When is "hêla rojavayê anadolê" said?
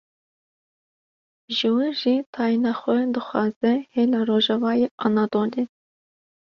3.93-5.63